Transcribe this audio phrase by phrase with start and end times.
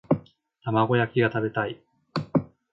[0.65, 1.79] 玉子焼きが食べたい